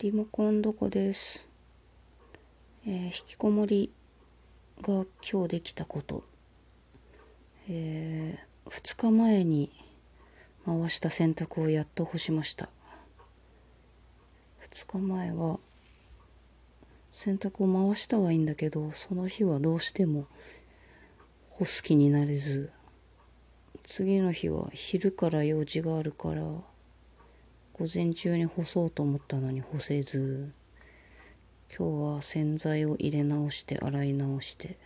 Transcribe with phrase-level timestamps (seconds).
[0.00, 1.46] リモコンどこです。
[2.86, 3.92] えー引きこもり
[4.80, 6.24] が今日できたこと。
[7.68, 9.70] え2日前に
[10.64, 12.70] 回した洗濯をやっと干しました。
[14.72, 15.58] 2日前は
[17.12, 20.26] 洗濯を回したはいいんだけど、その日はどうしても
[21.50, 22.70] 干す気になれず、
[23.84, 26.42] 次の日は昼から用事があるから、
[27.80, 30.52] 午前中に干そうと思ったのに干せず
[31.74, 34.76] 今日は洗剤を入れ直して洗い直して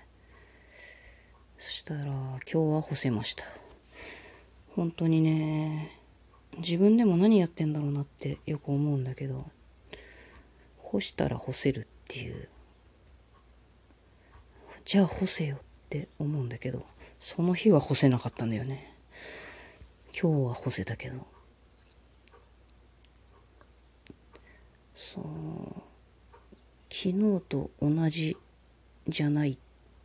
[1.58, 3.42] そしたら今日は干せました。
[4.76, 5.90] 本当にね
[6.58, 9.44] 自分でも何やってんだろうなってよく思うんだけど
[10.78, 12.48] 干したら干せるっていう。
[14.84, 16.86] じゃあ干せよって思うんだけど
[17.18, 18.94] その日は干せなかったんだよね。
[20.16, 21.33] 今日は干せたけど。
[24.94, 25.24] そう
[26.88, 28.36] 昨日と同じ
[29.08, 29.58] じゃない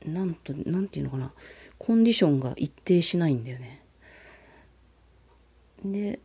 [0.05, 1.33] なんとなんていうのかな。
[1.77, 3.81] コンディションが一定しないんだよね。
[5.83, 6.19] で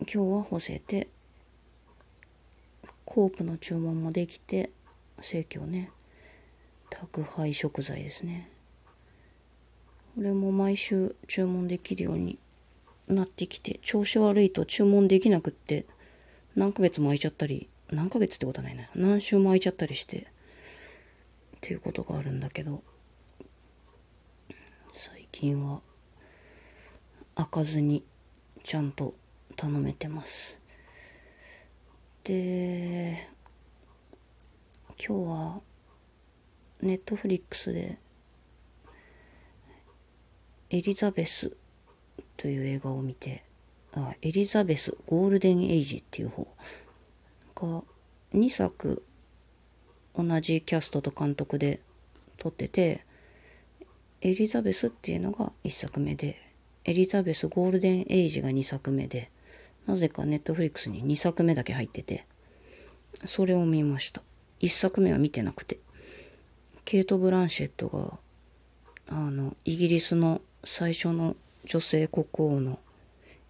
[0.00, 1.08] 今日は干せて
[3.04, 4.70] コープの注文もできて
[5.20, 5.90] 生協ね
[6.90, 8.50] 宅配食材ですね。
[10.14, 12.38] これも毎週注文できるように
[13.06, 15.86] なってきて調子悪いと注文できなくって
[16.58, 18.90] 何ヶ月も空いちゃったり何ヶ月ってことはないな。
[18.96, 20.24] 何週も空いちゃったりしてっ
[21.60, 22.82] ていうことがあるんだけど
[24.92, 25.80] 最近は
[27.36, 28.04] 開かずに
[28.64, 29.14] ちゃんと
[29.54, 30.60] 頼めてます。
[32.24, 33.28] で
[34.98, 35.60] 今日は
[36.82, 38.00] ネットフリックスで
[40.70, 41.56] エリザベス
[42.36, 43.44] という映画を見て
[43.98, 46.46] あエリザベスゴールデンエイジっていう方。
[47.54, 47.82] が
[48.34, 49.02] 2作
[50.16, 51.80] 同じキャストと監督で
[52.36, 53.04] 撮ってて
[54.20, 56.40] エリザベスっていうのが1作目で
[56.84, 59.30] エリザベスゴールデンエイジが2作目で
[59.86, 62.26] なぜかネットフリックスに2作目だけ入ってて
[63.24, 64.22] それを見ました。
[64.60, 65.78] 1作目は見てなくて
[66.84, 68.18] ケイト・ブランシェットが
[69.08, 72.78] あのイギリスの最初の女性国王の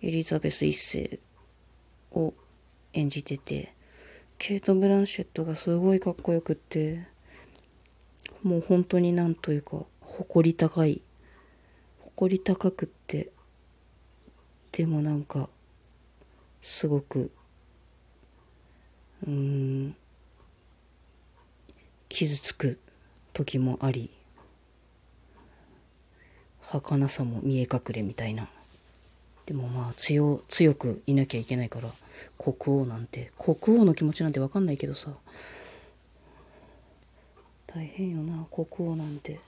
[0.01, 1.19] エリザベス一世
[2.13, 2.33] を
[2.93, 3.75] 演じてて
[4.39, 7.05] ケイト・ブランシェットがすごいかっこよくって
[8.45, 11.03] もう本当になんというか誇り高い
[12.01, 13.31] 誇り高くって
[14.71, 15.49] でもなんか
[16.61, 17.33] すごく
[19.27, 19.97] うん
[22.09, 22.79] 傷つく
[23.33, 24.11] 時もあり
[26.63, 28.49] 儚さも見え隠れみたいな。
[29.49, 31.89] でもまあ強強くいなきゃいけないから
[32.37, 35.11] 国王なんて国王の気持ちなんて分かんないけどさ。
[37.67, 39.41] 大変よな国王なんて。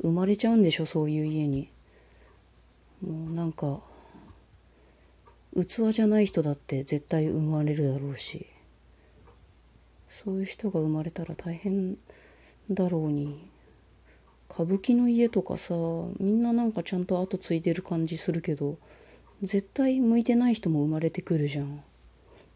[0.00, 1.70] 生まれちゃうんでしょそういう家に。
[3.00, 3.80] もうなんか
[5.54, 8.46] 器じゃない人だって絶対生まれるだろうし。
[10.08, 11.96] そういう人が生まれたら大変
[12.68, 13.48] だろうに。
[14.50, 15.74] 歌舞伎の家とかさ
[16.18, 18.78] みんななんかちゃんと後継いでる感じするけど。
[19.42, 21.82] 絶対向いてない人も生まれてくるじゃん。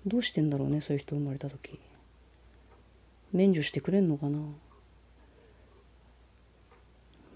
[0.05, 1.79] どうしてんだろうねそういう人生まれた時。
[3.33, 4.39] 免除してくれんのかな。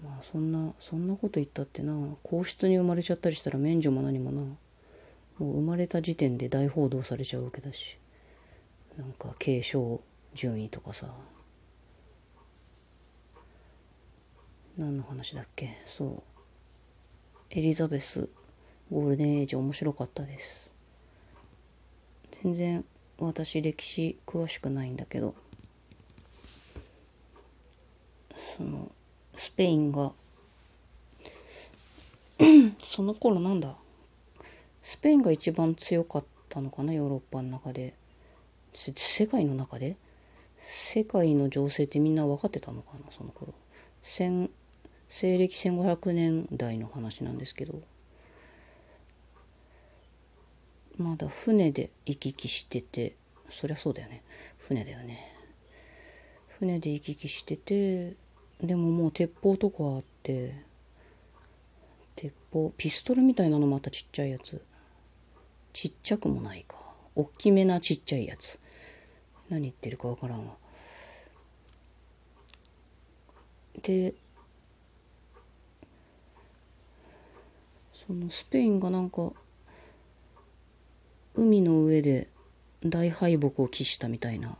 [0.03, 1.93] まあそんなそんなこと言ったってな。
[2.23, 4.41] 皇室に生まれちゃったりしたら免除も何もな。
[4.41, 4.57] も
[5.39, 7.97] う生まれた時点で大報道されちゃうわけだし。
[8.97, 10.01] なんか継承
[10.33, 11.07] 順位とかさ。
[14.77, 15.77] 何の話だっけ？
[15.85, 16.23] そう。
[17.49, 18.29] エリザベス
[18.91, 20.73] ゴールデンエイジ面白かったです。
[22.43, 22.85] 全然
[23.19, 25.33] 私歴史詳しくないんだけど
[28.57, 28.91] その
[29.35, 30.11] スペインが
[32.83, 33.75] その頃なんだ
[34.83, 37.93] スペインが一番強かったのかなヨーロッパの中で。
[38.71, 39.97] 世界の中で？
[40.61, 43.53] 世界の情勢ってみんな分かってたのかなその頃。
[44.03, 44.49] 千
[45.09, 47.81] 西暦1500年代の話なんですけど。
[50.97, 53.15] まだ船で行き来してて
[53.49, 54.23] そりゃそうだよね。
[54.57, 55.33] 船だよね。
[56.59, 58.15] 船で行き来してて
[58.61, 60.55] でももう鉄砲とかあって
[62.15, 64.61] 鉄砲ピストルみたいなのまたちっちゃいやつ。
[65.73, 66.75] ちっちゃくもないか。
[67.15, 68.59] おっきめなちっちゃいやつ。
[69.49, 70.55] 何言ってるかわからんわ。
[73.83, 74.15] で
[78.07, 79.31] そのスペインがなんか
[81.37, 82.27] 海の上で
[82.83, 84.57] 大敗北を喫したみたいな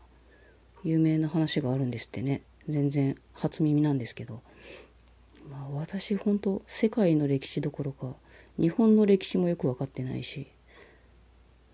[0.84, 2.42] 有名な話があるんですってね。
[2.68, 4.42] 全然初耳なんですけど、
[5.50, 8.14] まあ、私本当世界の歴史どころか
[8.58, 10.48] 日本の歴史もよく分かってないし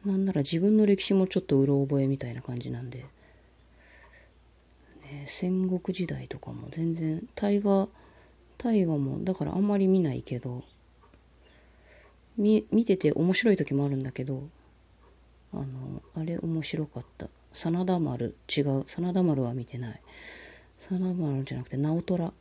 [0.05, 3.07] なんなら自分の歴史もちょっとうろ覚えみたいな感じなんで、
[5.03, 7.89] ね、戦国時代とかも全然大河
[8.59, 10.63] 大河もだからあんまり見ないけど
[12.37, 14.45] 見見てて面白い時もあるんだけど
[15.55, 17.29] あのあれ面白かった。
[17.53, 18.37] 真田丸。
[18.55, 18.85] 違う。
[18.87, 20.01] 真田丸は見てない。
[20.79, 22.33] 真田丸じゃなくて直虎。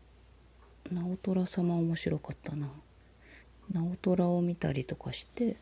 [0.92, 2.68] 直虎様面白かったな。
[3.71, 5.56] 直虎を見たりとかして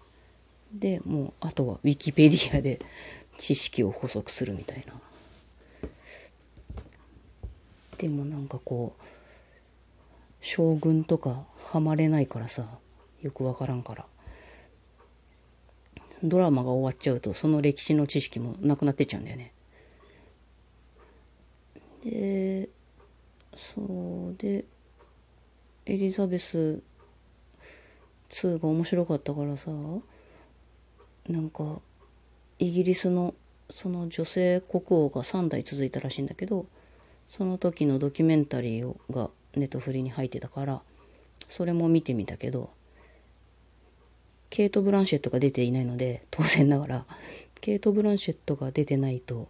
[0.74, 2.80] でもうあとはウィキペディアで
[3.38, 4.94] 知識を補足するみたいな。
[7.97, 9.04] でもなんかこう
[10.39, 12.65] 将軍とかハマれないからさ
[13.21, 14.06] よくわからんから。
[16.23, 19.53] ドラマが終わっちゃうとその歴史の知識もなくなってっちゃうんだよね。
[22.03, 22.69] で
[23.56, 24.65] そうで
[25.85, 26.81] エリザベス
[28.29, 29.71] 2が面白かったからさ
[31.27, 31.81] なんか
[32.59, 33.35] イギリスの
[33.69, 36.65] その女性国王が3代続いたらしいんだけど
[37.27, 40.81] その時のドキュメンタリーがネットフリに入ってたから
[41.47, 42.69] それも見てみたけど
[44.51, 47.06] ケイト・ブランシェットが出ていないので当然ながら
[47.62, 49.48] ケイト・ブランシェットが出てないと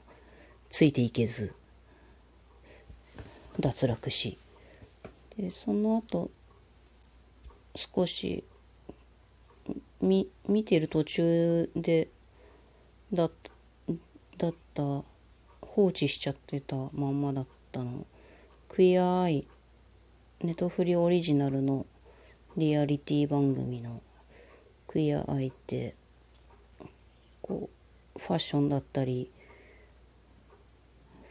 [0.69, 1.55] ついていけず
[3.59, 4.37] 脱落し
[5.37, 6.29] でその後
[7.75, 8.43] 少し
[10.01, 12.07] み見てる途中で
[13.11, 13.27] だ
[14.37, 14.83] だった
[15.61, 18.05] 放置しちゃってたまんまだったの
[18.69, 19.47] クイアアイ
[20.43, 21.87] ネトフリオリジナルの
[22.55, 24.01] リアリティ番組の
[24.91, 25.95] クイアアイって
[27.41, 27.69] こ
[28.13, 29.31] うファッションだったり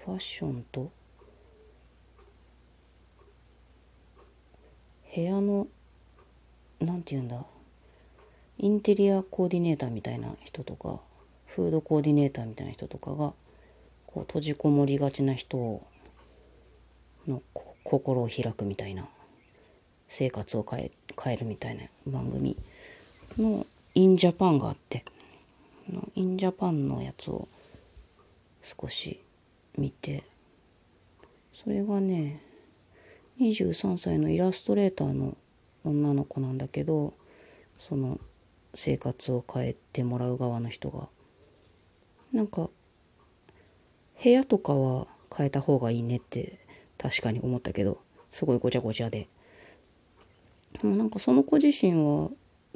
[0.03, 0.91] ファッションと
[5.15, 5.67] 部屋の
[6.81, 7.45] なんて言うんだ
[8.57, 10.99] インテリアコーディネーターみたいな人とか
[11.45, 13.35] フードコーディネーターみたいな人とかが
[14.07, 15.83] こう閉じこもりがちな人
[17.29, 17.43] の
[17.85, 19.07] 心を開くみたいな
[20.09, 20.91] 生活を変え
[21.23, 22.57] 変えるみたいな番組。
[23.39, 25.05] のインジャパンがあって
[26.15, 27.49] インジャパンのやつを
[28.63, 29.21] 少し
[29.77, 30.25] 見て
[31.53, 32.41] それがね
[33.41, 35.37] 23歳のイラストレーターの
[35.85, 37.15] 女の子なんだけど
[37.77, 38.21] その
[38.75, 41.09] 生活を変えてもらう側の人が
[42.33, 42.69] なんか
[44.23, 46.59] 部屋とかは変えた方がいいねって
[46.99, 48.01] 確かに思ったけど
[48.31, 49.27] すごいごちゃごちゃで。
[50.81, 52.31] でもなんかその子自身は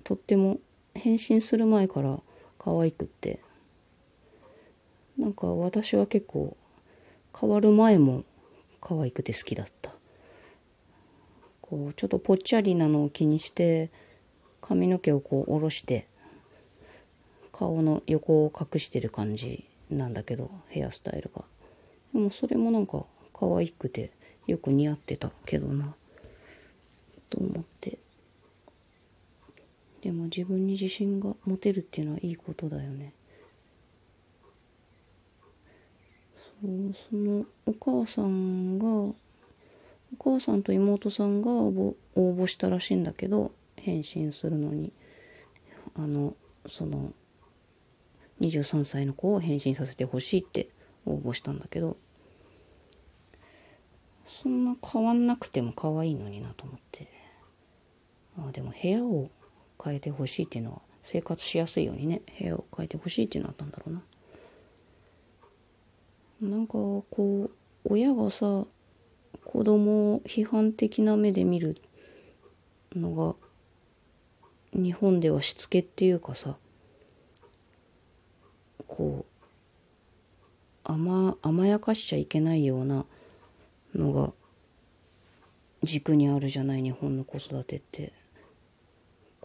[0.05, 0.61] とっても
[0.95, 2.21] 変身する前から
[2.59, 3.41] 可愛くって。
[5.19, 6.57] なんか私は結構
[7.39, 8.25] 変わる前も
[8.81, 9.93] 可愛くて好きだった。
[11.63, 13.91] こうちょっとぽっちゃりなのを気にして
[14.61, 16.07] 髪の毛をこう下ろして
[17.53, 21.43] 顔の横を隠してる感じなんだけどヘアスタイルが。
[22.13, 24.11] でもそれもなんか可愛くて
[24.47, 25.95] よく似合ってたけどな
[27.31, 28.04] と思って。
[30.05, 33.15] でも自分に自信が持てるっていうのはいいことだよね。
[36.61, 39.15] そうそのお母さんがお
[40.19, 44.93] 母さんと妹さんが応募したらしいんだけど返信するのに。
[45.97, 46.35] あの
[46.67, 47.13] その
[48.41, 50.69] 23歳の子を返信させてほしいって
[51.07, 51.97] 応募したんだけど。
[54.27, 57.09] そんな変わんなくても可愛いのになと思って。
[58.37, 59.31] あでも部屋を
[59.83, 64.03] 変えてほしいっていうのは生活しやすいようにね部屋を変えてほしいっていうのあったんだろうな。
[66.41, 67.05] なんかこ
[67.45, 67.51] う
[67.85, 68.65] 親がさ
[69.45, 71.77] 子供を批判的な目で見る
[72.95, 73.35] のが
[74.73, 76.57] 日本ではしつけっていうかさ
[78.87, 79.35] こう
[80.85, 83.07] 甘甘やかしちゃいけないような
[83.95, 84.33] のが
[85.83, 88.13] 軸にあるじゃない日本の子育てって。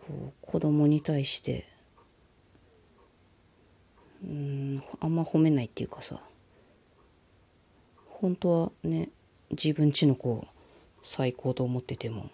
[0.10, 1.68] こう子供に対して
[4.24, 6.20] うんあんま褒めないっていうかさ
[8.08, 9.10] 本当はね
[9.52, 10.48] 自分ちの子
[11.04, 12.32] 最高と思ってても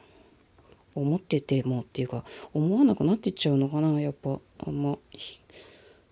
[0.95, 4.97] 思っててもっていうか思わなくなってっちゃうのかなやっぱあんま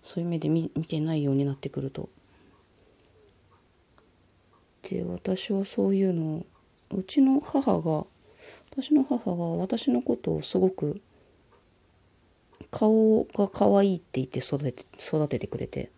[0.02, 2.10] そういう目で見てないようになってくると。
[4.82, 6.44] で私はそういうの
[6.90, 8.04] うちの母が
[8.70, 11.00] 私の母が私のことをすごく
[12.70, 15.90] 顔が可愛いって言って育て育ててくれて。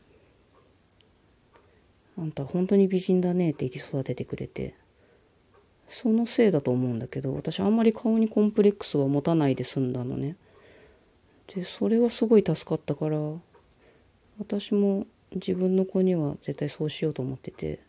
[2.19, 4.75] あんた本当に美人だねって言って育ててくれて。
[5.89, 10.37] そのせいだと思うんだけど私あんまり顔にコンプレックスは持たないで済んだのね。
[11.55, 13.19] でそれはすごい助かったから
[14.39, 17.81] 私も自分の子には絶対そうしようと思ってて。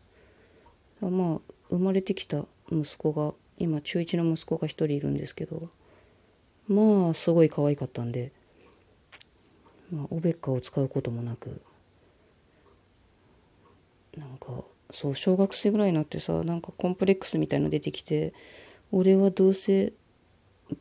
[1.02, 5.70] まあ生まれてきた息子が今中1の息子が1人いるんですけど
[6.68, 8.32] まあすごい可愛かったんで、
[9.92, 11.62] まあ、おべっかを使うこともなく。
[14.18, 18.34] なんかそう小学生ぐらいになってさなんかコンプレックスみたいの出てきて
[18.92, 19.94] 俺はどうせ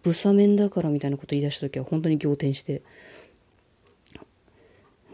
[0.03, 2.83] ブサメンだからみたいなこと言い出した時は本当に仰天して。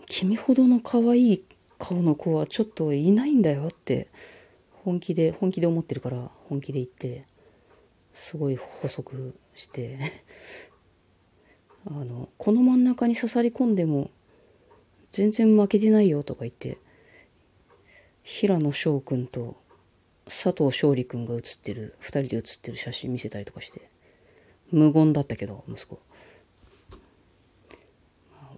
[0.09, 1.45] 君ほどの可愛い
[1.79, 4.09] 顔の子はちょっといないんだよって
[4.85, 7.25] 本気で本気で思ってるから本気で言って
[8.13, 9.99] すごい補足して。
[11.87, 14.11] あのこの真ん中に刺さり込んでも
[15.11, 16.79] 全然負けてないよとか言って
[18.23, 19.57] 平野翔くんと
[20.27, 23.89] 佐藤勝利くんが写ってる2人で写ってる写真見せたりとかして
[24.71, 26.01] 無言だったけど息子。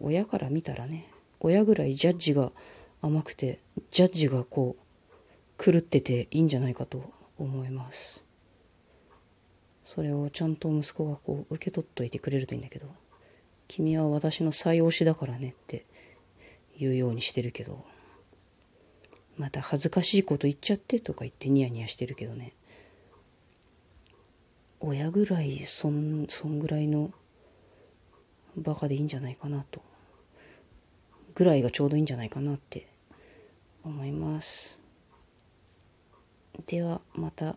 [0.00, 1.09] 親から見たらね
[1.40, 2.52] 親ぐらいジャッジが
[3.00, 3.59] 甘くて
[3.90, 8.25] ジャッジがこう狂ってていいんじゃないかと思います。
[9.83, 13.04] それをちゃんと息子がこう受け取っといてくれるといいんだけど。
[13.68, 15.85] 君は私の最推しだからねって
[16.78, 17.85] 言うようにしてるけど
[19.37, 22.52] また恥ずかしいこと言っちゃってとか言ってニヤニヤしてるけどね。
[24.80, 27.11] 親ぐらいそんそんぐらいの
[28.56, 29.83] バカでいいんじゃないかなと。
[31.35, 32.87] ぐらいがちょうどいいんじゃないかなって
[33.83, 34.80] 思います。
[36.66, 37.56] ではまた。